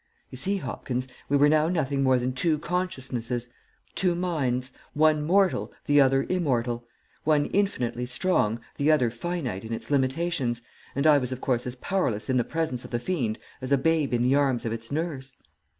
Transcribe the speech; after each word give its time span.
You 0.31 0.35
see, 0.35 0.57
Hopkins, 0.57 1.07
we 1.29 1.37
were 1.37 1.47
now 1.47 1.69
nothing 1.69 2.01
more 2.01 2.17
than 2.17 2.33
two 2.33 2.57
consciousnesses; 2.57 3.49
two 3.93 4.15
minds, 4.15 4.71
one 4.95 5.21
mortal, 5.23 5.71
the 5.85 6.01
other 6.01 6.25
immortal; 6.27 6.87
one 7.23 7.45
infinitely 7.45 8.07
strong, 8.07 8.59
the 8.77 8.91
other 8.91 9.11
finite 9.11 9.63
in 9.63 9.71
its 9.73 9.91
limitations, 9.91 10.63
and 10.95 11.05
I 11.05 11.19
was 11.19 11.31
of 11.31 11.39
course 11.39 11.67
as 11.67 11.75
powerless 11.75 12.31
in 12.31 12.37
the 12.37 12.43
presence 12.43 12.83
of 12.83 12.89
the 12.89 12.97
fiend 12.97 13.37
as 13.61 13.71
a 13.71 13.77
babe 13.77 14.11
in 14.11 14.23
the 14.23 14.33
arms 14.33 14.65
of 14.65 14.73
its 14.73 14.91
nurse. 14.91 15.33